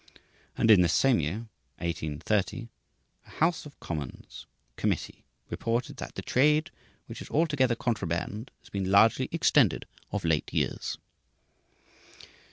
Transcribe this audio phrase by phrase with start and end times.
[0.57, 1.45] And in this same year,
[1.77, 2.69] 1830,
[3.27, 6.71] a House of Commons committee reported that "The trade,
[7.05, 10.97] which is altogether contraband, has been largely extended of late years."